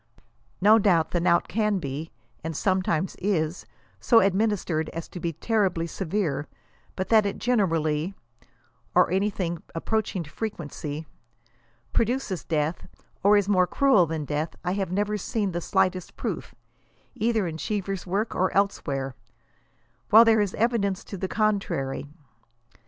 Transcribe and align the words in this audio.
No 0.61 0.79
doubt 0.79 1.11
the 1.11 1.19
knout 1.19 1.47
can 1.47 1.77
be, 1.77 2.09
and 2.43 2.57
sometimes 2.57 3.15
is, 3.19 3.67
so 3.99 4.19
administered 4.19 4.89
as 4.89 5.07
to 5.09 5.19
be 5.19 5.33
terribly 5.33 5.85
severe, 5.85 6.47
but 6.95 7.09
that 7.09 7.23
it 7.27 7.37
generally 7.37 8.15
(or 8.95 9.11
anything 9.11 9.61
approaching 9.75 10.23
to 10.23 10.29
frequently,) 10.31 11.05
produces 11.93 12.43
death, 12.43 12.87
or 13.21 13.37
is 13.37 13.47
more 13.47 13.67
cruel 13.67 14.07
than 14.07 14.25
death, 14.25 14.55
I 14.65 14.71
have 14.71 14.91
never 14.91 15.17
seen 15.19 15.51
the 15.51 15.61
slightest 15.61 16.15
proof, 16.17 16.55
either 17.13 17.45
in 17.45 17.57
Cheevcr's 17.57 18.07
work 18.07 18.33
or 18.33 18.51
elsewhere; 18.57 19.13
while 20.09 20.25
there 20.25 20.41
is 20.41 20.55
evidence 20.55 21.03
to 21.03 21.15
the 21.17 21.27
con 21.27 21.59
trary. 21.59 22.07